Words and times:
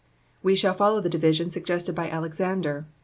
—We 0.41 0.55
shall 0.55 0.73
follow 0.73 0.99
the 0.99 1.11
division 1.13 1.51
suggested 1.51 1.93
by 1.93 2.09
Alexander. 2.09 2.87